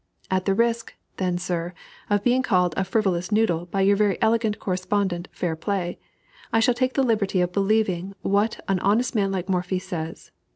[0.31, 1.75] At the risk, then, sir,
[2.09, 5.99] of being called a "frivolous noodle" by your very elegant correspondent "Fairplay,"
[6.51, 10.31] I shall take the liberty of believing what an honest man like Morphy says.